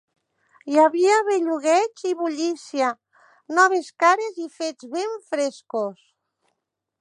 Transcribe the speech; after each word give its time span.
Hi 0.69 0.77
havia 0.83 1.17
bellugueig 1.27 2.03
i 2.11 2.13
bullícia, 2.21 2.87
noves 3.59 3.93
cares 4.05 4.41
i 4.47 4.49
fets 4.57 4.89
ben 4.97 5.15
frescos. 5.35 6.03